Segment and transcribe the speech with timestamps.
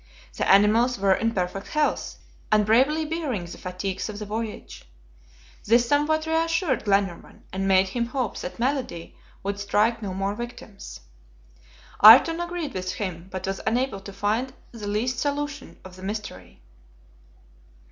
[0.35, 2.17] The animals were in perfect health,
[2.51, 4.89] and bravely bearing the fatigues of the voyage.
[5.65, 11.01] This somewhat reassured Glenarvan, and made him hope the malady would strike no more victims.
[12.03, 16.63] Ayrton agreed with him, but was unable to find the least solution of the mystery.